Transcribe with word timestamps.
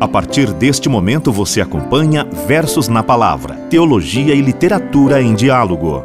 A 0.00 0.08
partir 0.08 0.50
deste 0.54 0.88
momento 0.88 1.30
você 1.30 1.60
acompanha 1.60 2.24
Versos 2.24 2.88
na 2.88 3.02
Palavra, 3.02 3.54
Teologia 3.68 4.34
e 4.34 4.40
Literatura 4.40 5.20
em 5.20 5.34
Diálogo. 5.34 6.02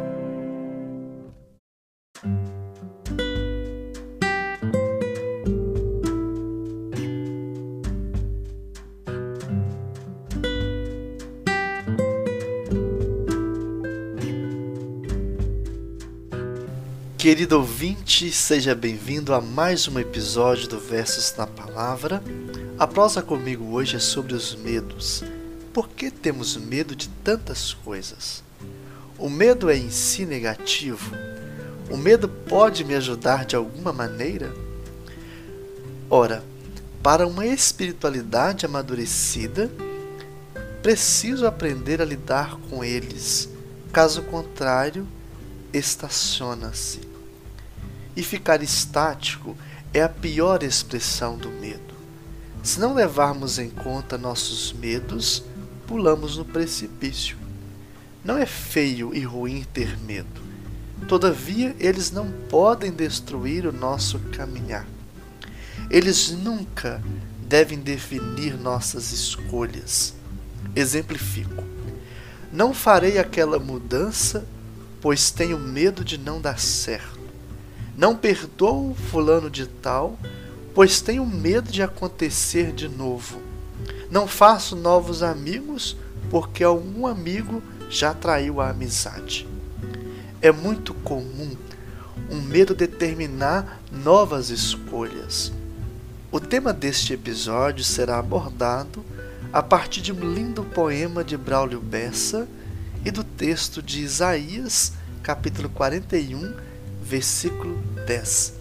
Querido 17.16 17.56
ouvinte, 17.56 18.30
seja 18.30 18.74
bem-vindo 18.74 19.32
a 19.32 19.40
mais 19.40 19.88
um 19.88 19.98
episódio 19.98 20.68
do 20.68 20.78
Versos 20.78 21.34
na 21.38 21.46
Palavra. 21.46 22.22
A 22.78 22.86
prosa 22.86 23.22
comigo 23.22 23.72
hoje 23.72 23.96
é 23.96 23.98
sobre 23.98 24.34
os 24.34 24.54
medos. 24.54 25.24
Por 25.72 25.88
que 25.88 26.10
temos 26.10 26.58
medo 26.58 26.94
de 26.94 27.08
tantas 27.08 27.72
coisas? 27.72 28.44
O 29.16 29.30
medo 29.30 29.70
é 29.70 29.76
em 29.78 29.88
si 29.88 30.26
negativo? 30.26 31.10
O 31.90 31.96
medo 31.96 32.28
pode 32.28 32.84
me 32.84 32.94
ajudar 32.94 33.46
de 33.46 33.56
alguma 33.56 33.94
maneira? 33.94 34.52
Ora, 36.10 36.44
para 37.02 37.26
uma 37.26 37.46
espiritualidade 37.46 38.66
amadurecida, 38.66 39.70
preciso 40.82 41.46
aprender 41.46 42.02
a 42.02 42.04
lidar 42.04 42.58
com 42.68 42.84
eles. 42.84 43.48
Caso 43.90 44.20
contrário, 44.20 45.08
estaciona-se. 45.72 47.00
E 48.14 48.22
ficar 48.22 48.62
estático 48.62 49.56
é 49.94 50.02
a 50.02 50.10
pior 50.10 50.62
expressão 50.62 51.38
do 51.38 51.48
medo. 51.48 51.85
Se 52.66 52.80
não 52.80 52.94
levarmos 52.94 53.60
em 53.60 53.70
conta 53.70 54.18
nossos 54.18 54.72
medos, 54.72 55.44
pulamos 55.86 56.36
no 56.36 56.44
precipício. 56.44 57.36
Não 58.24 58.36
é 58.36 58.44
feio 58.44 59.14
e 59.14 59.20
ruim 59.20 59.64
ter 59.72 59.96
medo. 60.00 60.42
Todavia, 61.06 61.76
eles 61.78 62.10
não 62.10 62.28
podem 62.50 62.90
destruir 62.90 63.66
o 63.66 63.72
nosso 63.72 64.18
caminhar. 64.32 64.84
Eles 65.88 66.32
nunca 66.32 67.00
devem 67.46 67.78
definir 67.78 68.58
nossas 68.58 69.12
escolhas. 69.12 70.12
Exemplifico. 70.74 71.62
Não 72.52 72.74
farei 72.74 73.16
aquela 73.16 73.60
mudança, 73.60 74.44
pois 75.00 75.30
tenho 75.30 75.56
medo 75.56 76.04
de 76.04 76.18
não 76.18 76.40
dar 76.40 76.58
certo. 76.58 77.20
Não 77.96 78.16
perdoo 78.16 78.92
fulano 79.08 79.48
de 79.48 79.68
tal, 79.68 80.18
pois 80.76 81.00
tenho 81.00 81.24
medo 81.24 81.72
de 81.72 81.82
acontecer 81.82 82.70
de 82.70 82.86
novo. 82.86 83.40
Não 84.10 84.28
faço 84.28 84.76
novos 84.76 85.22
amigos, 85.22 85.96
porque 86.28 86.62
algum 86.62 87.06
amigo 87.06 87.62
já 87.88 88.12
traiu 88.12 88.60
a 88.60 88.68
amizade. 88.68 89.48
É 90.42 90.52
muito 90.52 90.92
comum 90.92 91.56
um 92.30 92.42
medo 92.42 92.74
determinar 92.74 93.80
novas 93.90 94.50
escolhas. 94.50 95.50
O 96.30 96.38
tema 96.38 96.74
deste 96.74 97.14
episódio 97.14 97.82
será 97.82 98.18
abordado 98.18 99.02
a 99.50 99.62
partir 99.62 100.02
de 100.02 100.12
um 100.12 100.34
lindo 100.34 100.62
poema 100.62 101.24
de 101.24 101.38
Braulio 101.38 101.80
Bessa 101.80 102.46
e 103.02 103.10
do 103.10 103.24
texto 103.24 103.80
de 103.80 104.02
Isaías, 104.02 104.92
capítulo 105.22 105.70
41, 105.70 106.54
versículo 107.00 107.78
10. 108.06 108.55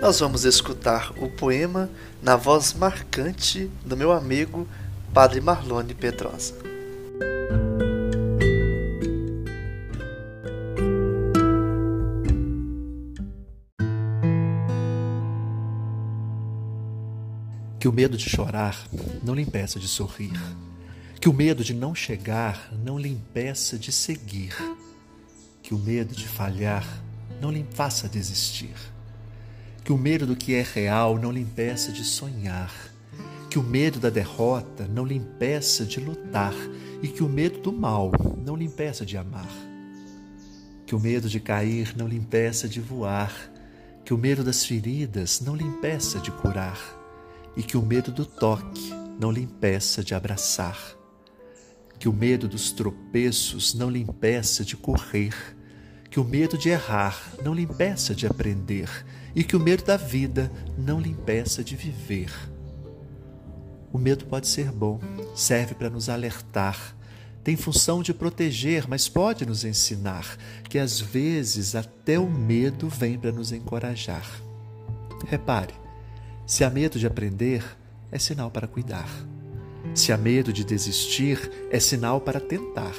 Nós 0.00 0.20
vamos 0.20 0.44
escutar 0.44 1.12
o 1.18 1.28
poema 1.28 1.90
na 2.22 2.36
voz 2.36 2.72
marcante 2.72 3.68
do 3.84 3.96
meu 3.96 4.12
amigo 4.12 4.66
Padre 5.12 5.40
Marlone 5.40 5.92
Pedrosa. 5.92 6.54
Que 17.80 17.88
o 17.88 17.92
medo 17.92 18.16
de 18.16 18.30
chorar 18.30 18.86
não 19.24 19.34
lhe 19.34 19.42
impeça 19.42 19.80
de 19.80 19.88
sorrir. 19.88 20.40
Que 21.20 21.28
o 21.28 21.32
medo 21.32 21.64
de 21.64 21.74
não 21.74 21.92
chegar 21.92 22.72
não 22.84 22.96
lhe 22.96 23.08
impeça 23.08 23.76
de 23.76 23.90
seguir. 23.90 24.54
Que 25.60 25.74
o 25.74 25.78
medo 25.78 26.14
de 26.14 26.28
falhar 26.28 26.86
não 27.40 27.50
lhe 27.50 27.66
faça 27.74 28.08
desistir. 28.08 28.76
Que 29.88 29.92
o 29.94 29.96
medo 29.96 30.26
do 30.26 30.36
que 30.36 30.52
é 30.52 30.60
real 30.60 31.18
não 31.18 31.32
lhe 31.32 31.40
impeça 31.40 31.90
de 31.90 32.04
sonhar. 32.04 32.70
Que 33.48 33.58
o 33.58 33.62
medo 33.62 33.98
da 33.98 34.10
derrota 34.10 34.86
não 34.86 35.02
lhe 35.02 35.14
impeça 35.14 35.86
de 35.86 35.98
lutar. 35.98 36.52
E 37.02 37.08
que 37.08 37.22
o 37.22 37.26
medo 37.26 37.58
do 37.60 37.72
mal 37.72 38.12
não 38.44 38.54
lhe 38.54 38.66
impeça 38.66 39.06
de 39.06 39.16
amar. 39.16 39.48
Que 40.84 40.94
o 40.94 41.00
medo 41.00 41.26
de 41.26 41.40
cair 41.40 41.96
não 41.96 42.06
lhe 42.06 42.18
impeça 42.18 42.68
de 42.68 42.82
voar. 42.82 43.32
Que 44.04 44.12
o 44.12 44.18
medo 44.18 44.44
das 44.44 44.62
feridas 44.62 45.40
não 45.40 45.56
lhe 45.56 45.64
impeça 45.64 46.18
de 46.18 46.30
curar. 46.32 46.78
E 47.56 47.62
que 47.62 47.78
o 47.78 47.80
medo 47.80 48.12
do 48.12 48.26
toque 48.26 48.92
não 49.18 49.30
lhe 49.30 49.40
impeça 49.40 50.04
de 50.04 50.14
abraçar. 50.14 50.78
Que 51.98 52.10
o 52.10 52.12
medo 52.12 52.46
dos 52.46 52.72
tropeços 52.72 53.72
não 53.72 53.88
lhe 53.88 54.02
impeça 54.02 54.66
de 54.66 54.76
correr 54.76 55.32
que 56.10 56.18
o 56.18 56.24
medo 56.24 56.56
de 56.56 56.70
errar 56.70 57.34
não 57.44 57.54
lhe 57.54 57.62
impeça 57.62 58.14
de 58.14 58.26
aprender 58.26 58.88
e 59.38 59.44
que 59.44 59.54
o 59.54 59.60
medo 59.60 59.84
da 59.84 59.96
vida 59.96 60.50
não 60.76 60.98
lhe 60.98 61.10
impeça 61.10 61.62
de 61.62 61.76
viver. 61.76 62.32
O 63.92 63.96
medo 63.96 64.24
pode 64.24 64.48
ser 64.48 64.72
bom, 64.72 64.98
serve 65.32 65.76
para 65.76 65.88
nos 65.88 66.08
alertar, 66.08 66.96
tem 67.44 67.54
função 67.54 68.02
de 68.02 68.12
proteger, 68.12 68.88
mas 68.88 69.08
pode 69.08 69.46
nos 69.46 69.64
ensinar 69.64 70.36
que 70.68 70.76
às 70.76 71.00
vezes 71.00 71.76
até 71.76 72.18
o 72.18 72.28
medo 72.28 72.88
vem 72.88 73.16
para 73.16 73.30
nos 73.30 73.52
encorajar. 73.52 74.28
Repare, 75.28 75.72
se 76.44 76.64
há 76.64 76.68
medo 76.68 76.98
de 76.98 77.06
aprender, 77.06 77.64
é 78.10 78.18
sinal 78.18 78.50
para 78.50 78.66
cuidar. 78.66 79.08
Se 79.94 80.12
há 80.12 80.18
medo 80.18 80.52
de 80.52 80.64
desistir, 80.64 81.68
é 81.70 81.78
sinal 81.78 82.20
para 82.20 82.40
tentar. 82.40 82.96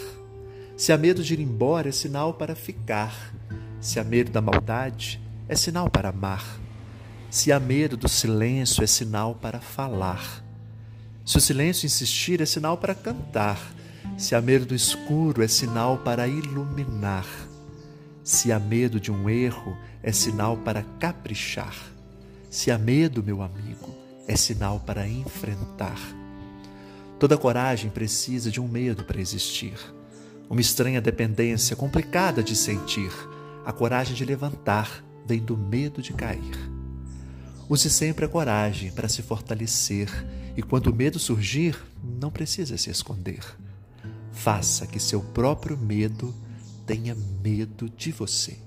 Se 0.78 0.94
há 0.94 0.98
medo 0.98 1.22
de 1.22 1.34
ir 1.34 1.42
embora, 1.42 1.90
é 1.90 1.92
sinal 1.92 2.34
para 2.34 2.56
ficar. 2.56 3.36
Se 3.82 4.00
há 4.00 4.06
medo 4.06 4.32
da 4.32 4.40
maldade, 4.40 5.20
é 5.50 5.56
sinal 5.56 5.90
para 5.90 6.10
amar. 6.10 6.46
Se 7.30 7.52
há 7.52 7.60
medo 7.60 7.98
do 7.98 8.08
silêncio, 8.08 8.84
é 8.84 8.88
sinal 8.88 9.36
para 9.36 9.60
falar. 9.60 10.44
Se 11.26 11.38
o 11.38 11.42
silêncio 11.42 11.86
insistir, 11.86 12.40
é 12.40 12.46
sinal 12.46 12.78
para 12.78 12.96
cantar. 12.96 13.60
Se 14.18 14.36
há 14.36 14.42
medo 14.42 14.66
do 14.66 14.76
escuro, 14.76 15.44
é 15.44 15.48
sinal 15.48 15.98
para 15.98 16.28
iluminar. 16.28 17.26
Se 18.24 18.52
há 18.52 18.60
medo 18.60 19.00
de 19.00 19.12
um 19.12 19.30
erro, 19.30 19.76
é 20.02 20.12
sinal 20.12 20.56
para 20.56 20.84
caprichar. 21.00 21.76
Se 22.50 22.72
há 22.72 22.78
medo, 22.78 23.22
meu 23.22 23.42
amigo, 23.42 23.94
é 24.28 24.36
sinal 24.38 24.80
para 24.80 25.08
enfrentar. 25.08 26.00
Toda 27.20 27.38
coragem 27.38 27.90
precisa 27.90 28.50
de 28.50 28.62
um 28.62 28.68
medo 28.68 29.04
para 29.04 29.20
existir 29.20 29.74
uma 30.50 30.62
estranha 30.62 31.00
dependência 31.00 31.76
complicada 31.76 32.42
de 32.42 32.56
sentir. 32.56 33.12
A 33.66 33.72
coragem 33.72 34.16
de 34.16 34.26
levantar 34.26 35.04
vem 35.30 35.40
do 35.40 35.56
medo 35.56 36.02
de 36.02 36.12
cair. 36.12 36.58
Use 37.70 37.88
sempre 37.88 38.26
a 38.26 38.28
coragem 38.28 38.92
para 38.92 39.08
se 39.08 39.22
fortalecer 39.22 40.10
e 40.58 40.64
quando 40.64 40.88
o 40.88 40.96
medo 40.96 41.20
surgir, 41.20 41.78
não 42.20 42.32
precisa 42.32 42.76
se 42.80 42.90
esconder. 42.90 43.40
Faça 44.32 44.88
que 44.88 45.00
seu 45.00 45.22
próprio 45.22 45.78
medo 45.78 46.34
tenha 46.84 47.16
medo 47.44 47.88
de 47.88 48.12
você. 48.12 48.58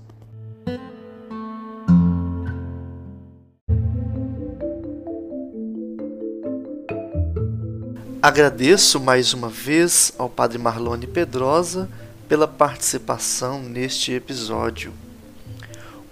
Agradeço 8.21 9.01
mais 9.01 9.33
uma 9.33 9.49
vez 9.49 10.13
ao 10.17 10.29
Padre 10.29 10.57
Marlone 10.57 11.07
Pedrosa 11.07 11.89
pela 12.29 12.47
participação 12.47 13.61
neste 13.61 14.13
episódio. 14.13 15.02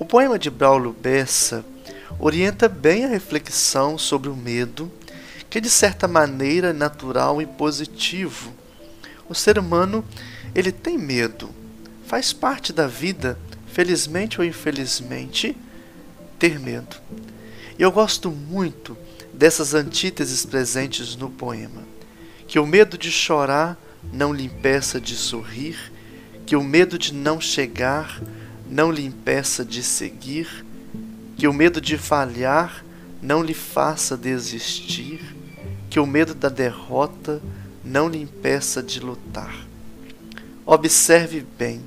O 0.02 0.06
poema 0.06 0.40
de 0.40 0.50
Braulio 0.50 0.94
Bessa 0.94 1.64
orienta 2.18 2.68
bem 2.68 3.06
a 3.06 3.08
reflexão 3.08 4.00
sobre 4.00 4.30
o 4.30 4.36
medo, 4.36 4.92
que 5.48 5.62
de 5.62 5.70
certa 5.70 6.08
maneira 6.08 6.70
é 6.70 6.74
natural 6.74 7.40
e 7.40 7.46
positivo. 7.46 8.52
O 9.30 9.36
ser 9.36 9.60
humano, 9.60 10.04
ele 10.56 10.72
tem 10.72 10.98
medo. 10.98 11.52
Faz 12.08 12.34
parte 12.34 12.74
da 12.74 12.88
vida, 12.88 13.38
felizmente 13.68 14.42
ou 14.42 14.44
infelizmente, 14.44 15.56
ter 16.40 16.60
medo. 16.60 16.96
E 17.78 17.84
eu 17.84 17.92
gosto 17.92 18.32
muito 18.32 18.98
dessas 19.32 19.76
antíteses 19.76 20.44
presentes 20.48 21.16
no 21.16 21.30
poema 21.30 21.84
que 22.48 22.58
o 22.58 22.66
medo 22.66 22.98
de 22.98 23.12
chorar 23.12 23.78
não 24.12 24.34
lhe 24.34 24.46
impeça 24.46 25.00
de 25.00 25.16
sorrir, 25.16 25.78
que 26.44 26.56
o 26.56 26.64
medo 26.64 26.98
de 26.98 27.14
não 27.14 27.40
chegar 27.40 28.20
não 28.72 28.90
lhe 28.90 29.06
impeça 29.06 29.66
de 29.66 29.84
seguir, 29.84 30.66
que 31.36 31.46
o 31.46 31.52
medo 31.52 31.82
de 31.82 31.98
falhar 31.98 32.86
não 33.22 33.44
lhe 33.44 33.54
faça 33.54 34.16
desistir, 34.16 35.20
que 35.90 36.00
o 36.00 36.08
medo 36.08 36.34
da 36.34 36.48
derrota 36.48 37.42
não 37.84 38.08
lhe 38.08 38.22
impeça 38.22 38.82
de 38.82 39.02
lutar. 39.02 39.54
Observe 40.66 41.46
bem, 41.60 41.82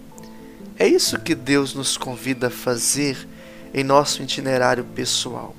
é 0.79 0.87
isso 0.87 1.19
que 1.19 1.35
Deus 1.35 1.75
nos 1.75 1.97
convida 1.97 2.49
a 2.49 2.51
fazer 2.51 3.27
em 3.73 3.83
nosso 3.83 4.23
itinerário 4.23 4.85
pessoal. 4.85 5.57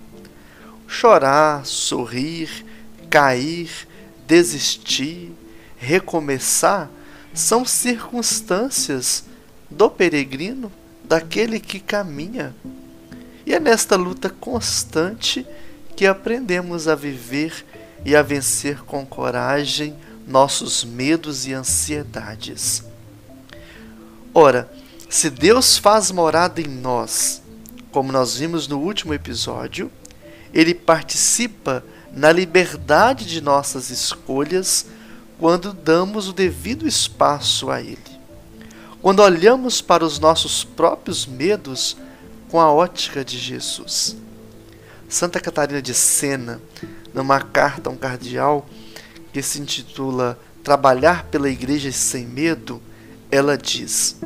Chorar, 0.87 1.65
sorrir, 1.65 2.63
cair, 3.09 3.71
desistir, 4.27 5.31
recomeçar 5.75 6.87
são 7.33 7.65
circunstâncias 7.65 9.25
do 9.71 9.89
peregrino, 9.89 10.71
daquele 11.07 11.59
que 11.59 11.79
caminha. 11.79 12.55
E 13.45 13.53
é 13.53 13.59
nesta 13.59 13.95
luta 13.95 14.29
constante 14.29 15.45
que 15.95 16.05
aprendemos 16.05 16.87
a 16.87 16.95
viver 16.95 17.65
e 18.03 18.15
a 18.15 18.21
vencer 18.21 18.83
com 18.83 19.05
coragem 19.05 19.95
nossos 20.27 20.83
medos 20.83 21.45
e 21.45 21.53
ansiedades. 21.53 22.83
Ora, 24.33 24.69
se 25.09 25.29
Deus 25.29 25.77
faz 25.77 26.11
morada 26.11 26.59
em 26.59 26.67
nós, 26.67 27.41
como 27.91 28.11
nós 28.11 28.35
vimos 28.35 28.67
no 28.67 28.79
último 28.79 29.13
episódio, 29.13 29.91
ele 30.53 30.73
participa 30.73 31.83
na 32.11 32.31
liberdade 32.31 33.25
de 33.25 33.41
nossas 33.41 33.89
escolhas 33.89 34.85
quando 35.37 35.73
damos 35.73 36.29
o 36.29 36.33
devido 36.33 36.87
espaço 36.87 37.69
a 37.69 37.81
Ele. 37.81 38.14
Quando 39.05 39.19
olhamos 39.19 39.81
para 39.81 40.03
os 40.03 40.17
nossos 40.17 40.63
próprios 40.63 41.27
medos 41.27 41.95
com 42.49 42.59
a 42.59 42.73
ótica 42.73 43.23
de 43.23 43.37
Jesus. 43.37 44.17
Santa 45.07 45.39
Catarina 45.39 45.79
de 45.79 45.93
Sena, 45.93 46.59
numa 47.13 47.39
carta 47.39 47.87
a 47.87 47.93
um 47.93 47.95
cardeal 47.95 48.67
que 49.31 49.43
se 49.43 49.61
intitula 49.61 50.39
Trabalhar 50.63 51.25
pela 51.25 51.47
Igreja 51.47 51.91
sem 51.91 52.25
Medo, 52.25 52.81
ela 53.29 53.55
diz: 53.55 54.17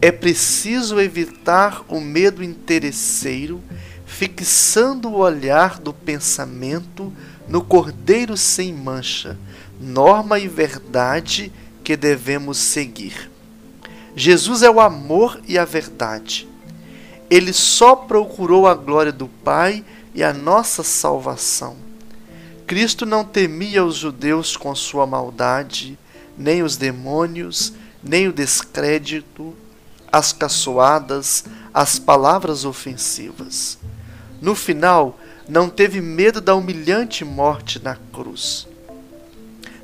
É 0.00 0.10
preciso 0.10 0.98
evitar 0.98 1.84
o 1.86 2.00
medo 2.00 2.42
interesseiro, 2.42 3.60
fixando 4.06 5.10
o 5.10 5.18
olhar 5.18 5.78
do 5.78 5.92
pensamento 5.92 7.12
no 7.46 7.62
Cordeiro 7.62 8.38
sem 8.38 8.72
mancha 8.72 9.36
norma 9.78 10.38
e 10.38 10.48
verdade 10.48 11.52
que 11.84 11.94
devemos 11.94 12.56
seguir. 12.56 13.31
Jesus 14.14 14.62
é 14.62 14.70
o 14.70 14.80
amor 14.80 15.40
e 15.46 15.58
a 15.58 15.64
verdade. 15.64 16.48
Ele 17.30 17.52
só 17.52 17.96
procurou 17.96 18.66
a 18.66 18.74
glória 18.74 19.12
do 19.12 19.26
Pai 19.26 19.84
e 20.14 20.22
a 20.22 20.32
nossa 20.32 20.82
salvação. 20.82 21.76
Cristo 22.66 23.06
não 23.06 23.24
temia 23.24 23.84
os 23.84 23.96
judeus 23.96 24.56
com 24.56 24.74
sua 24.74 25.06
maldade, 25.06 25.98
nem 26.36 26.62
os 26.62 26.76
demônios, 26.76 27.72
nem 28.02 28.28
o 28.28 28.32
descrédito, 28.32 29.54
as 30.10 30.32
caçoadas, 30.32 31.44
as 31.72 31.98
palavras 31.98 32.64
ofensivas. 32.64 33.78
No 34.40 34.54
final, 34.54 35.18
não 35.48 35.68
teve 35.68 36.00
medo 36.00 36.40
da 36.40 36.54
humilhante 36.54 37.24
morte 37.24 37.82
na 37.82 37.96
cruz 38.12 38.66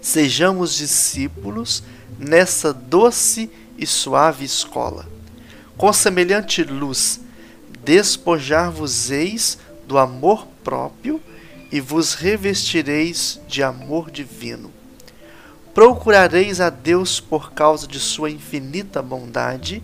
sejamos 0.00 0.74
discípulos 0.74 1.82
nessa 2.18 2.72
doce 2.72 3.50
e 3.78 3.86
suave 3.86 4.44
escola. 4.44 5.06
Com 5.76 5.92
semelhante 5.92 6.64
luz, 6.64 7.20
despojar-vos-eis 7.84 9.58
do 9.86 9.96
amor 9.96 10.46
próprio 10.64 11.20
e 11.70 11.80
vos 11.80 12.14
revestireis 12.14 13.40
de 13.46 13.62
amor 13.62 14.10
divino. 14.10 14.72
Procurareis 15.72 16.60
a 16.60 16.70
Deus 16.70 17.20
por 17.20 17.52
causa 17.52 17.86
de 17.86 18.00
sua 18.00 18.30
infinita 18.30 19.00
bondade 19.00 19.82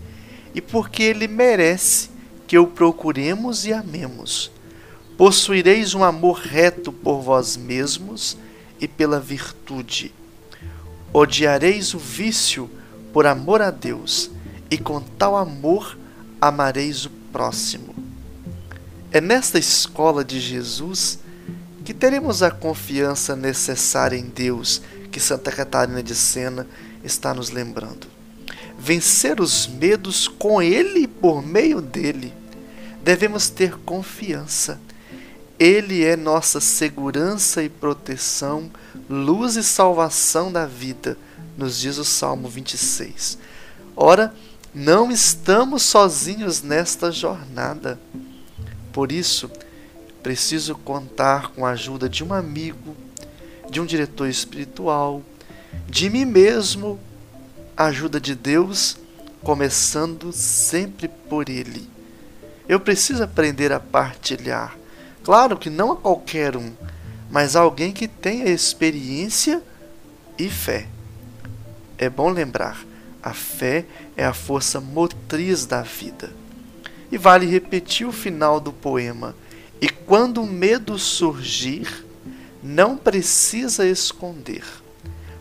e 0.53 0.59
porque 0.59 1.03
ele 1.03 1.27
merece 1.27 2.09
que 2.45 2.57
o 2.57 2.67
procuremos 2.67 3.65
e 3.65 3.73
amemos. 3.73 4.51
Possuireis 5.17 5.93
um 5.93 6.03
amor 6.03 6.39
reto 6.39 6.91
por 6.91 7.21
vós 7.21 7.55
mesmos 7.55 8.37
e 8.79 8.87
pela 8.87 9.19
virtude. 9.19 10.13
Odiareis 11.13 11.93
o 11.93 11.99
vício 11.99 12.69
por 13.15 13.25
amor 13.25 13.61
a 13.61 13.71
Deus, 13.71 14.29
e 14.69 14.77
com 14.77 14.99
tal 14.99 15.37
amor 15.37 15.97
amareis 16.41 17.05
o 17.05 17.09
próximo. 17.31 17.95
É 19.09 19.21
nesta 19.21 19.57
escola 19.57 20.21
de 20.21 20.37
Jesus 20.37 21.19
que 21.85 21.93
teremos 21.93 22.43
a 22.43 22.51
confiança 22.51 23.33
necessária 23.33 24.17
em 24.17 24.25
Deus 24.25 24.81
que 25.13 25.21
Santa 25.21 25.49
Catarina 25.49 26.03
de 26.03 26.13
Sena 26.13 26.67
está 27.05 27.33
nos 27.33 27.51
lembrando. 27.51 28.05
Vencer 28.77 29.39
os 29.39 29.65
medos 29.65 30.27
com 30.27 30.61
Ele 30.61 31.03
e 31.03 31.07
por 31.07 31.41
meio 31.41 31.79
dele. 31.79 32.33
Devemos 33.01 33.47
ter 33.49 33.77
confiança 33.77 34.77
ele 35.57 36.03
é 36.03 36.17
nossa 36.17 36.59
segurança 36.59 37.63
e 37.63 37.69
proteção, 37.69 38.69
luz 39.09 39.55
e 39.55 39.63
salvação 39.63 40.51
da 40.51 40.65
vida, 40.65 41.17
nos 41.57 41.79
diz 41.79 41.97
o 41.97 42.05
Salmo 42.05 42.47
26. 42.47 43.37
Ora, 43.95 44.33
não 44.73 45.11
estamos 45.11 45.83
sozinhos 45.83 46.61
nesta 46.61 47.11
jornada. 47.11 47.99
Por 48.91 49.11
isso, 49.11 49.49
preciso 50.21 50.75
contar 50.75 51.49
com 51.49 51.65
a 51.65 51.71
ajuda 51.71 52.09
de 52.09 52.23
um 52.23 52.33
amigo, 52.33 52.95
de 53.69 53.79
um 53.79 53.85
diretor 53.85 54.27
espiritual, 54.27 55.21
de 55.89 56.09
mim 56.09 56.25
mesmo, 56.25 56.99
a 57.75 57.85
ajuda 57.85 58.19
de 58.19 58.35
Deus, 58.35 58.97
começando 59.43 60.31
sempre 60.31 61.07
por 61.07 61.49
Ele. 61.49 61.89
Eu 62.67 62.79
preciso 62.79 63.23
aprender 63.23 63.71
a 63.71 63.79
partilhar 63.79 64.75
Claro 65.25 65.57
que 65.57 65.71
não 65.71 65.91
a 65.91 65.95
qualquer 65.95 66.55
um, 66.55 66.71
mas 67.31 67.55
alguém 67.55 67.91
que 67.91 68.07
tenha 68.07 68.45
experiência 68.45 69.59
e 70.37 70.47
fé. 70.47 70.85
É 71.97 72.09
bom 72.09 72.29
lembrar, 72.29 72.85
a 73.23 73.33
fé 73.33 73.85
é 74.15 74.25
a 74.25 74.33
força 74.33 74.79
motriz 74.79 75.65
da 75.65 75.81
vida. 75.81 76.31
E 77.11 77.17
vale 77.17 77.45
repetir 77.45 78.05
o 78.07 78.11
final 78.11 78.59
do 78.59 78.73
poema. 78.73 79.35
E 79.79 79.87
quando 79.87 80.41
o 80.41 80.47
medo 80.47 80.97
surgir, 80.99 82.05
não 82.61 82.97
precisa 82.97 83.87
esconder. 83.87 84.63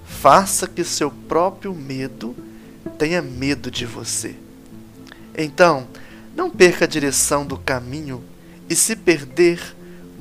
Faça 0.04 0.66
que 0.66 0.84
seu 0.84 1.11
próprio 1.11 1.75
medo 1.75 2.37
tenha 2.99 3.20
medo 3.20 3.70
de 3.70 3.87
você. 3.87 4.37
Então, 5.37 5.87
não 6.37 6.50
perca 6.50 6.84
a 6.84 6.88
direção 6.88 7.46
do 7.46 7.56
caminho 7.56 8.23
e 8.68 8.75
se 8.75 8.96
perder, 8.96 9.61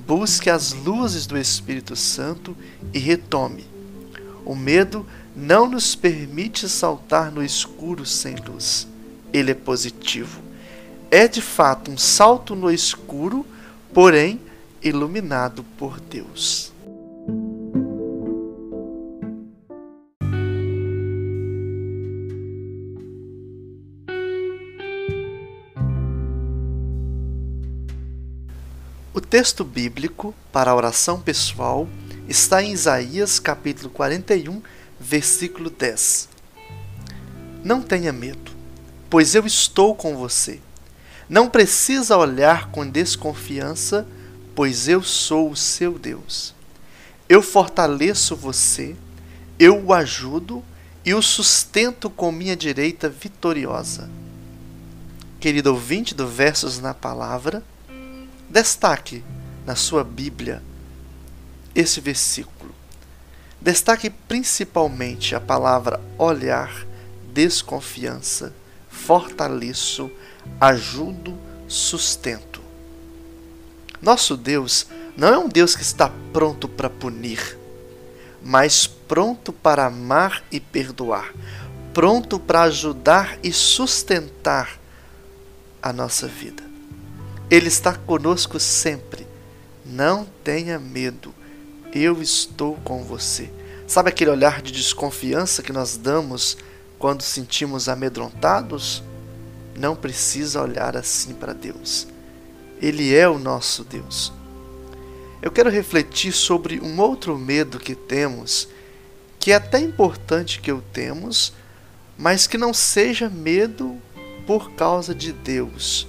busque 0.05 0.49
as 0.49 0.73
luzes 0.73 1.25
do 1.25 1.37
Espírito 1.37 1.95
Santo 1.95 2.55
e 2.93 2.99
retome. 2.99 3.65
O 4.45 4.55
medo 4.55 5.05
não 5.35 5.67
nos 5.67 5.95
permite 5.95 6.69
saltar 6.69 7.31
no 7.31 7.43
escuro 7.43 8.05
sem 8.05 8.35
luz. 8.35 8.87
Ele 9.31 9.51
é 9.51 9.55
positivo. 9.55 10.41
É 11.09 11.27
de 11.27 11.41
fato 11.41 11.91
um 11.91 11.97
salto 11.97 12.55
no 12.55 12.71
escuro, 12.71 13.45
porém 13.93 14.39
iluminado 14.81 15.63
por 15.77 15.99
Deus. 15.99 16.71
O 29.13 29.21
texto 29.21 29.63
bíblico 29.63 30.33
para 30.51 30.71
a 30.71 30.75
oração 30.75 31.19
pessoal 31.19 31.87
está 32.27 32.63
em 32.63 32.71
Isaías 32.71 33.39
capítulo 33.39 33.89
41, 33.89 34.61
versículo 35.03 35.69
10. 35.69 36.29
Não 37.63 37.81
tenha 37.81 38.13
medo, 38.13 38.51
pois 39.09 39.35
eu 39.35 39.45
estou 39.45 39.93
com 39.93 40.15
você. 40.15 40.59
Não 41.29 41.49
precisa 41.49 42.17
olhar 42.17 42.71
com 42.71 42.89
desconfiança, 42.89 44.07
pois 44.55 44.87
eu 44.87 45.03
sou 45.03 45.51
o 45.51 45.55
seu 45.55 45.99
Deus. 45.99 46.55
Eu 47.27 47.41
fortaleço 47.41 48.35
você, 48.35 48.95
eu 49.59 49.85
o 49.85 49.93
ajudo 49.93 50.63
e 51.05 51.13
o 51.13 51.21
sustento 51.21 52.09
com 52.09 52.31
minha 52.31 52.55
direita 52.55 53.09
vitoriosa. 53.09 54.09
Querido 55.39 55.71
ouvinte 55.71 56.15
do 56.15 56.27
Versos 56.27 56.79
na 56.79 56.93
Palavra, 56.93 57.63
Destaque 58.49 59.23
na 59.65 59.75
sua 59.75 60.03
Bíblia 60.03 60.61
esse 61.73 61.99
versículo. 61.99 62.73
Destaque 63.63 64.09
principalmente 64.09 65.35
a 65.35 65.39
palavra 65.39 66.01
olhar, 66.17 66.85
desconfiança, 67.33 68.53
fortaleço, 68.89 70.11
ajudo, 70.59 71.37
sustento. 71.65 72.61
Nosso 74.01 74.35
Deus 74.35 74.85
não 75.15 75.29
é 75.29 75.37
um 75.37 75.47
Deus 75.47 75.77
que 75.77 75.81
está 75.81 76.11
pronto 76.33 76.67
para 76.67 76.89
punir. 76.89 77.57
mas 78.43 78.85
pronto 78.85 79.53
para 79.53 79.85
amar 79.85 80.43
e 80.51 80.59
perdoar, 80.59 81.33
pronto 81.93 82.37
para 82.37 82.63
ajudar 82.63 83.39
e 83.41 83.53
sustentar 83.53 84.77
a 85.81 85.93
nossa 85.93 86.27
vida. 86.27 86.61
Ele 87.49 87.67
está 87.67 87.95
conosco 87.95 88.59
sempre. 88.59 89.25
Não 89.85 90.27
tenha 90.43 90.79
medo, 90.79 91.33
eu 91.93 92.21
estou 92.21 92.75
com 92.83 93.03
você. 93.03 93.49
Sabe 93.87 94.09
aquele 94.09 94.31
olhar 94.31 94.61
de 94.61 94.71
desconfiança 94.71 95.61
que 95.61 95.71
nós 95.71 95.95
damos 95.97 96.57
quando 96.97 97.21
sentimos 97.21 97.87
amedrontados? 97.87 99.03
Não 99.77 99.95
precisa 99.95 100.61
olhar 100.61 100.97
assim 100.97 101.33
para 101.33 101.53
Deus. 101.53 102.07
Ele 102.81 103.13
é 103.13 103.27
o 103.27 103.37
nosso 103.37 103.83
Deus. 103.83 104.33
Eu 105.41 105.51
quero 105.51 105.69
refletir 105.69 106.31
sobre 106.31 106.79
um 106.79 106.99
outro 106.99 107.37
medo 107.37 107.79
que 107.79 107.93
temos, 107.93 108.67
que 109.39 109.51
é 109.51 109.55
até 109.55 109.79
importante 109.79 110.61
que 110.61 110.71
o 110.71 110.81
temos, 110.81 111.53
mas 112.17 112.47
que 112.47 112.57
não 112.57 112.73
seja 112.73 113.29
medo 113.29 113.97
por 114.47 114.71
causa 114.71 115.13
de 115.13 115.31
Deus. 115.31 116.07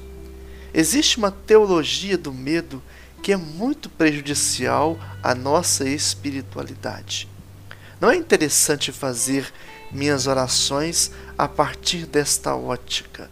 Existe 0.73 1.19
uma 1.19 1.31
teologia 1.31 2.17
do 2.17 2.33
medo 2.33 2.83
que 3.25 3.33
é 3.33 3.39
muito 3.39 3.89
prejudicial 3.89 4.99
à 5.23 5.35
nossa 5.35 5.89
espiritualidade. 5.89 7.27
Não 7.99 8.11
é 8.11 8.17
interessante 8.17 8.93
fazer 8.93 9.51
minhas 9.91 10.27
orações 10.27 11.11
a 11.39 11.49
partir 11.49 12.05
desta 12.05 12.55
ótica. 12.55 13.31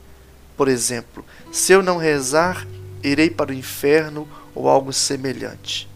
Por 0.57 0.67
exemplo, 0.67 1.23
se 1.53 1.75
eu 1.75 1.83
não 1.83 1.99
rezar, 1.99 2.67
irei 3.03 3.29
para 3.29 3.51
o 3.51 3.55
inferno 3.55 4.27
ou 4.55 4.67
algo 4.67 4.95
semelhante. 4.95 5.87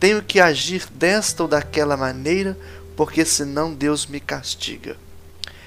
Tenho 0.00 0.24
que 0.24 0.40
agir 0.40 0.84
desta 0.92 1.44
ou 1.44 1.48
daquela 1.48 1.96
maneira, 1.96 2.58
porque 2.96 3.24
senão 3.24 3.72
Deus 3.72 4.08
me 4.08 4.18
castiga. 4.18 4.96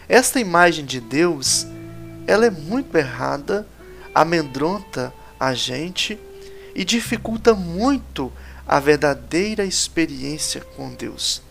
Esta 0.09 0.38
imagem 0.38 0.83
de 0.83 1.00
Deus, 1.00 1.65
ela 2.27 2.45
é 2.45 2.50
muito 2.50 2.93
errada, 2.98 3.65
amedronta 4.13 5.13
a 5.39 5.53
gente 5.53 6.19
e 6.79 6.86
dificulta 6.86 7.53
muito 7.53 8.31
a 8.65 8.79
verdadeira 8.79 9.65
experiência 9.65 10.62
com 10.77 10.93
Deus. 10.93 11.41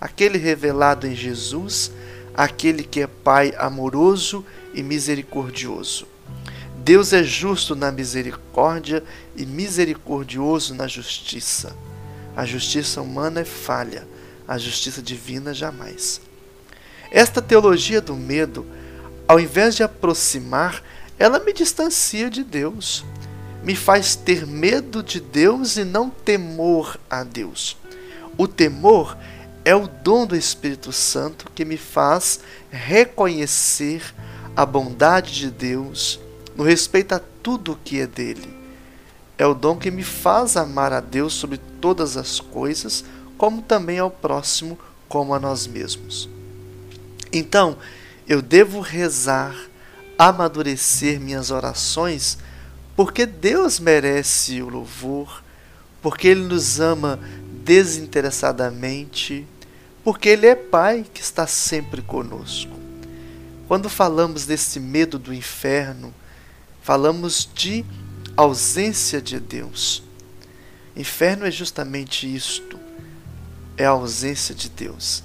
Aquele 0.00 0.38
revelado 0.38 1.08
em 1.08 1.14
Jesus, 1.16 1.90
aquele 2.32 2.84
que 2.84 3.00
é 3.00 3.08
Pai 3.08 3.52
amoroso 3.58 4.46
e 4.72 4.84
misericordioso. 4.84 6.06
Deus 6.84 7.12
é 7.12 7.24
justo 7.24 7.74
na 7.74 7.90
misericórdia 7.90 9.02
e 9.34 9.44
misericordioso 9.44 10.72
na 10.72 10.86
justiça. 10.86 11.76
A 12.36 12.44
justiça 12.44 13.02
humana 13.02 13.40
é 13.40 13.44
falha, 13.44 14.06
a 14.46 14.56
justiça 14.56 15.02
divina 15.02 15.52
jamais. 15.52 16.20
Esta 17.10 17.42
teologia 17.42 18.00
do 18.00 18.14
medo, 18.14 18.64
ao 19.26 19.40
invés 19.40 19.74
de 19.74 19.82
aproximar, 19.82 20.80
ela 21.18 21.40
me 21.40 21.52
distancia 21.52 22.30
de 22.30 22.44
Deus 22.44 23.04
me 23.66 23.74
faz 23.74 24.14
ter 24.14 24.46
medo 24.46 25.02
de 25.02 25.18
Deus 25.18 25.76
e 25.76 25.82
não 25.82 26.08
temor 26.08 27.00
a 27.10 27.24
Deus. 27.24 27.76
O 28.38 28.46
temor 28.46 29.18
é 29.64 29.74
o 29.74 29.88
dom 29.88 30.24
do 30.24 30.36
Espírito 30.36 30.92
Santo 30.92 31.50
que 31.52 31.64
me 31.64 31.76
faz 31.76 32.38
reconhecer 32.70 34.14
a 34.54 34.64
bondade 34.64 35.34
de 35.34 35.50
Deus 35.50 36.20
no 36.54 36.62
respeito 36.62 37.16
a 37.16 37.20
tudo 37.42 37.72
o 37.72 37.76
que 37.76 38.00
é 38.00 38.06
dele. 38.06 38.56
É 39.36 39.44
o 39.44 39.52
dom 39.52 39.76
que 39.76 39.90
me 39.90 40.04
faz 40.04 40.56
amar 40.56 40.92
a 40.92 41.00
Deus 41.00 41.34
sobre 41.34 41.58
todas 41.80 42.16
as 42.16 42.38
coisas, 42.38 43.04
como 43.36 43.62
também 43.62 43.98
ao 43.98 44.12
próximo, 44.12 44.78
como 45.08 45.34
a 45.34 45.40
nós 45.40 45.66
mesmos. 45.66 46.28
Então, 47.32 47.76
eu 48.28 48.40
devo 48.40 48.78
rezar, 48.78 49.56
amadurecer 50.16 51.18
minhas 51.18 51.50
orações 51.50 52.38
porque 52.96 53.26
Deus 53.26 53.78
merece 53.78 54.62
o 54.62 54.70
louvor, 54.70 55.44
porque 56.00 56.26
Ele 56.28 56.40
nos 56.42 56.80
ama 56.80 57.20
desinteressadamente, 57.62 59.46
porque 60.02 60.30
Ele 60.30 60.46
é 60.46 60.54
Pai 60.54 61.04
que 61.12 61.20
está 61.20 61.46
sempre 61.46 62.00
conosco. 62.00 62.74
Quando 63.68 63.90
falamos 63.90 64.46
desse 64.46 64.80
medo 64.80 65.18
do 65.18 65.34
inferno, 65.34 66.14
falamos 66.80 67.48
de 67.54 67.84
ausência 68.36 69.20
de 69.20 69.38
Deus. 69.38 70.02
Inferno 70.96 71.44
é 71.44 71.50
justamente 71.50 72.32
isto: 72.32 72.78
é 73.76 73.84
a 73.84 73.90
ausência 73.90 74.54
de 74.54 74.70
Deus. 74.70 75.22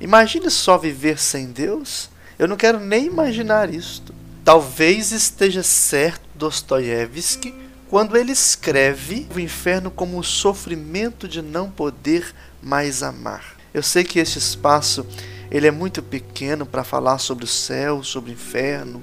Imagine 0.00 0.50
só 0.50 0.76
viver 0.76 1.18
sem 1.18 1.46
Deus. 1.52 2.10
Eu 2.38 2.48
não 2.48 2.56
quero 2.56 2.80
nem 2.80 3.06
imaginar 3.06 3.72
isto. 3.72 4.12
Talvez 4.44 5.10
esteja 5.10 5.62
certo 5.62 6.20
Dostoiévski 6.34 7.54
quando 7.88 8.14
ele 8.14 8.32
escreve 8.32 9.26
o 9.34 9.40
inferno 9.40 9.90
como 9.90 10.18
o 10.18 10.22
sofrimento 10.22 11.26
de 11.26 11.40
não 11.40 11.70
poder 11.70 12.34
mais 12.62 13.02
amar. 13.02 13.56
Eu 13.72 13.82
sei 13.82 14.04
que 14.04 14.18
este 14.18 14.38
espaço 14.38 15.06
ele 15.50 15.66
é 15.66 15.70
muito 15.70 16.02
pequeno 16.02 16.66
para 16.66 16.84
falar 16.84 17.18
sobre 17.18 17.44
o 17.44 17.48
céu, 17.48 18.02
sobre 18.02 18.32
o 18.32 18.34
inferno, 18.34 19.02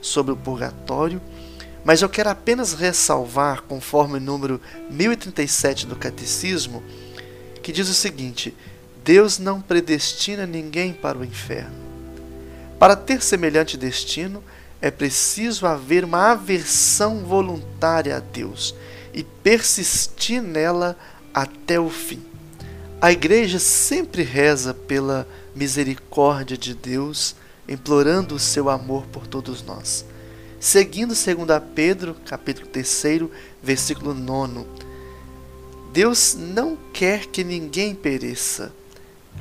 sobre 0.00 0.32
o 0.32 0.36
purgatório, 0.36 1.20
mas 1.84 2.00
eu 2.00 2.08
quero 2.08 2.30
apenas 2.30 2.72
ressalvar, 2.72 3.62
conforme 3.62 4.18
o 4.18 4.20
número 4.20 4.60
1037 4.88 5.86
do 5.86 5.96
Catecismo, 5.96 6.80
que 7.60 7.72
diz 7.72 7.88
o 7.88 7.94
seguinte: 7.94 8.54
Deus 9.04 9.38
não 9.38 9.60
predestina 9.60 10.46
ninguém 10.46 10.92
para 10.92 11.18
o 11.18 11.24
inferno. 11.24 11.74
Para 12.78 12.94
ter 12.94 13.22
semelhante 13.22 13.76
destino, 13.76 14.44
é 14.80 14.90
preciso 14.90 15.66
haver 15.66 16.04
uma 16.04 16.32
aversão 16.32 17.24
voluntária 17.24 18.16
a 18.16 18.20
Deus 18.20 18.74
e 19.12 19.24
persistir 19.24 20.42
nela 20.42 20.96
até 21.32 21.80
o 21.80 21.88
fim. 21.88 22.22
A 23.00 23.12
igreja 23.12 23.58
sempre 23.58 24.22
reza 24.22 24.72
pela 24.74 25.26
misericórdia 25.54 26.56
de 26.56 26.74
Deus, 26.74 27.34
implorando 27.68 28.34
o 28.34 28.38
seu 28.38 28.68
amor 28.68 29.06
por 29.06 29.26
todos 29.26 29.62
nós. 29.62 30.04
Seguindo 30.58 31.14
2 31.14 31.62
Pedro, 31.74 32.16
capítulo 32.26 32.66
3, 32.66 33.28
versículo 33.62 34.14
9. 34.14 34.64
Deus 35.92 36.34
não 36.34 36.76
quer 36.92 37.26
que 37.26 37.42
ninguém 37.42 37.94
pereça, 37.94 38.72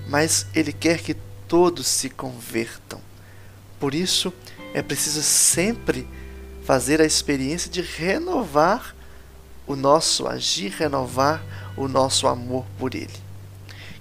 mas 0.08 0.48
ele 0.54 0.72
quer 0.72 1.02
que 1.02 1.16
todos 1.48 1.88
se 1.88 2.10
convertam. 2.10 3.02
Por 3.80 3.94
isso, 3.94 4.34
é 4.76 4.82
preciso 4.82 5.24
sempre 5.24 6.06
fazer 6.66 7.00
a 7.00 7.06
experiência 7.06 7.72
de 7.72 7.82
renovar 7.82 8.94
o 9.66 9.74
nosso 9.74 10.28
agir, 10.28 10.70
renovar 10.70 11.42
o 11.78 11.88
nosso 11.88 12.28
amor 12.28 12.66
por 12.78 12.94
Ele. 12.94 13.08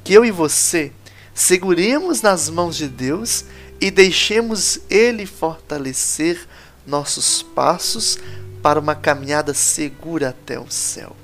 Que 0.02 0.12
eu 0.12 0.24
e 0.24 0.32
você 0.32 0.90
seguremos 1.32 2.22
nas 2.22 2.50
mãos 2.50 2.74
de 2.74 2.88
Deus 2.88 3.44
e 3.80 3.88
deixemos 3.88 4.80
Ele 4.90 5.26
fortalecer 5.26 6.44
nossos 6.84 7.40
passos 7.40 8.18
para 8.60 8.80
uma 8.80 8.96
caminhada 8.96 9.54
segura 9.54 10.30
até 10.30 10.58
o 10.58 10.68
céu. 10.68 11.14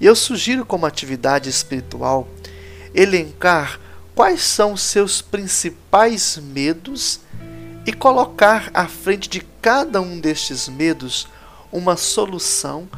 E 0.00 0.06
eu 0.06 0.16
sugiro, 0.16 0.66
como 0.66 0.86
atividade 0.86 1.48
espiritual, 1.48 2.26
elencar 2.92 3.78
quais 4.12 4.40
são 4.40 4.72
os 4.72 4.82
seus 4.82 5.22
principais 5.22 6.36
medos 6.36 7.20
e 7.86 7.92
colocar 7.92 8.68
à 8.74 8.88
frente 8.88 9.28
de 9.28 9.40
cada 9.62 10.00
um 10.00 10.18
destes 10.18 10.68
medos 10.68 11.28
uma 11.70 11.96
solução 11.96 12.88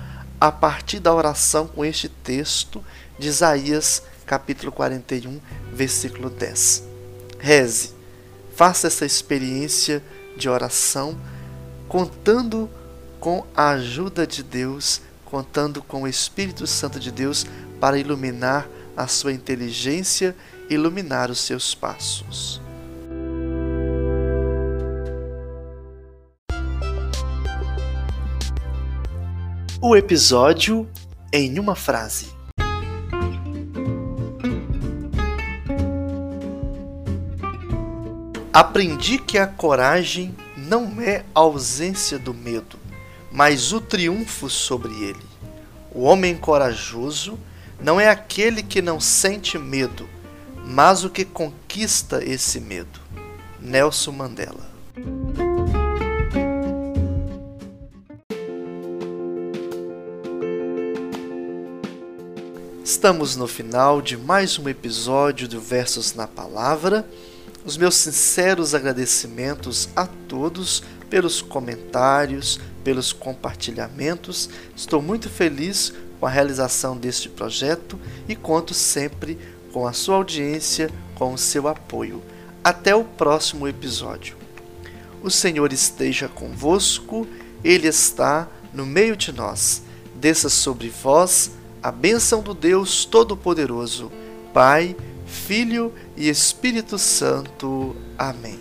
a 0.41 0.51
partir 0.51 0.99
da 0.99 1.13
oração 1.13 1.67
com 1.67 1.85
este 1.85 2.09
texto 2.09 2.83
de 3.19 3.29
Isaías, 3.29 4.03
capítulo 4.25 4.73
41, 4.73 5.39
versículo 5.73 6.31
10. 6.31 6.85
Reze, 7.39 7.93
faça 8.57 8.87
essa 8.87 9.05
experiência 9.05 10.03
de 10.37 10.49
oração 10.49 11.19
contando 11.87 12.71
com 13.21 13.45
a 13.55 13.71
ajuda 13.71 14.27
de 14.27 14.43
Deus, 14.43 15.03
contando 15.25 15.83
com 15.83 16.03
o 16.03 16.09
Espírito 16.09 16.67
Santo 16.67 16.99
de 16.99 17.11
Deus 17.11 17.45
para 17.81 17.99
iluminar 17.99 18.67
a 18.97 19.07
sua 19.07 19.33
inteligência, 19.33 20.35
iluminar 20.71 21.31
os 21.31 21.41
seus 21.41 21.75
passos. 21.75 22.68
O 29.81 29.95
episódio 29.95 30.89
em 31.33 31.57
uma 31.61 31.77
frase. 31.77 32.27
Aprendi 38.53 39.19
que 39.19 39.39
a 39.39 39.47
coragem 39.47 40.35
não 40.57 41.01
é 41.01 41.25
a 41.33 41.39
ausência 41.39 42.19
do 42.19 42.35
medo, 42.35 42.77
mas 43.31 43.73
o 43.73 43.81
triunfo 43.81 44.51
sobre 44.51 44.93
ele. 44.95 45.25
O 45.93 46.03
homem 46.03 46.37
corajoso 46.37 47.39
não 47.81 48.01
é 48.01 48.09
aquele 48.09 48.65
que 48.65 48.83
não 48.83 48.99
sente 48.99 49.57
medo, 49.57 50.09
mas 50.65 51.05
o 51.05 51.11
que 51.11 51.25
conquista 51.25 52.21
esse 52.25 52.59
medo. 52.59 53.01
Nelson 53.61 54.11
Mandela. 54.11 54.68
Estamos 62.89 63.37
no 63.37 63.47
final 63.47 64.01
de 64.01 64.17
mais 64.17 64.59
um 64.59 64.67
episódio 64.67 65.47
do 65.47 65.61
Versos 65.61 66.15
na 66.15 66.27
Palavra. 66.27 67.07
Os 67.63 67.77
meus 67.77 67.95
sinceros 67.97 68.75
agradecimentos 68.75 69.91
a 69.95 70.07
todos 70.07 70.83
pelos 71.11 71.43
comentários, 71.43 72.59
pelos 72.83 73.13
compartilhamentos. 73.13 74.49
Estou 74.75 75.03
muito 75.03 75.29
feliz 75.29 75.93
com 76.19 76.25
a 76.25 76.31
realização 76.31 76.97
deste 76.97 77.29
projeto 77.29 78.01
e 78.27 78.35
conto 78.35 78.73
sempre 78.73 79.39
com 79.71 79.87
a 79.87 79.93
sua 79.93 80.17
audiência, 80.17 80.91
com 81.15 81.35
o 81.35 81.39
seu 81.39 81.69
apoio. 81.69 82.23
Até 82.65 82.95
o 82.95 83.05
próximo 83.05 83.69
episódio. 83.69 84.35
O 85.23 85.31
Senhor 85.31 85.75
esteja 85.75 86.27
convosco, 86.27 87.29
Ele 87.63 87.87
está 87.87 88.49
no 88.73 88.87
meio 88.87 89.15
de 89.15 89.31
nós. 89.31 89.83
Desça 90.15 90.49
sobre 90.49 90.89
vós 90.89 91.51
a 91.83 91.91
bênção 91.91 92.43
do 92.43 92.55
Deus 92.55 93.05
Todo-Poderoso, 93.05 94.11
Pai, 94.53 94.97
Filho 95.27 95.93
e 96.17 96.29
Espírito 96.29 96.99
Santo. 96.99 97.95
Amém. 98.17 98.59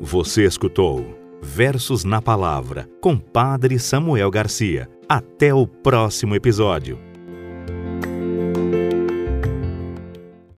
Você 0.00 0.44
escutou 0.44 1.22
Versos 1.40 2.04
na 2.04 2.22
Palavra 2.22 2.88
com 3.00 3.18
Padre 3.18 3.78
Samuel 3.78 4.30
Garcia. 4.30 4.88
Até 5.08 5.52
o 5.52 5.66
próximo 5.66 6.34
episódio. 6.34 7.11